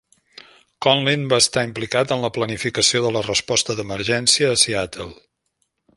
[0.85, 5.11] Conlin va estar implicat en la planificació de la resposta d'emergència a Seattle.